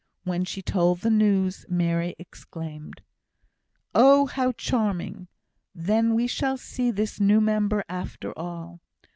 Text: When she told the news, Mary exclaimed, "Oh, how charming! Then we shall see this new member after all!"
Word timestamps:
When 0.23 0.45
she 0.45 0.63
told 0.63 1.01
the 1.01 1.11
news, 1.11 1.63
Mary 1.69 2.15
exclaimed, 2.17 3.03
"Oh, 3.93 4.25
how 4.25 4.51
charming! 4.53 5.27
Then 5.75 6.15
we 6.15 6.25
shall 6.25 6.57
see 6.57 6.89
this 6.89 7.19
new 7.19 7.39
member 7.39 7.83
after 7.87 8.35
all!" 8.35 8.81